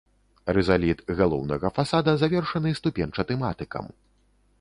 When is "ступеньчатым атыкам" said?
2.79-3.85